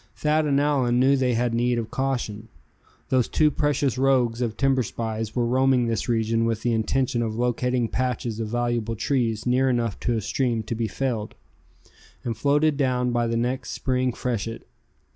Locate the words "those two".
3.09-3.51